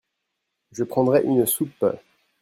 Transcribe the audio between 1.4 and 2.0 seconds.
soupe.